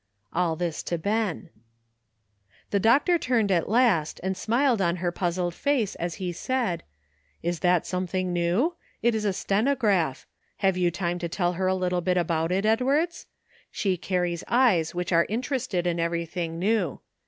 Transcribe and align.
All 0.33 0.55
this 0.55 0.81
to 0.89 0.97
Ben. 0.97 1.51
The 2.71 2.79
doctor 2.79 3.19
turned 3.19 3.51
at 3.51 3.69
last, 3.69 4.19
and 4.23 4.35
smiled 4.35 4.81
on 4.81 4.95
her 4.95 5.11
puzzled 5.11 5.53
face, 5.53 5.93
as 5.93 6.15
he 6.15 6.31
said: 6.31 6.81
"Is 7.43 7.59
that 7.59 7.85
something 7.85 8.33
new? 8.33 8.75
It 9.03 9.13
is 9.13 9.25
a 9.25 9.29
stenograph. 9.31 10.25
Have 10.57 10.75
you 10.75 10.89
time 10.89 11.19
to 11.19 11.29
tell 11.29 11.53
her 11.53 11.67
a 11.67 11.75
little 11.75 11.99
about 12.03 12.51
it, 12.51 12.65
Edwards? 12.65 13.27
She 13.69 13.95
carries 13.95 14.43
eyes 14.47 14.95
which 14.95 15.13
are 15.13 15.27
interested 15.29 15.85
in 15.85 15.99
everything 15.99 16.57
new. 16.57 16.99